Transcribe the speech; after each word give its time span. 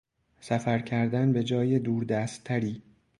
سفر 0.39 0.79
کردن 0.79 1.33
به 1.33 1.43
جای 1.43 1.79
دوردستتری 1.79 2.81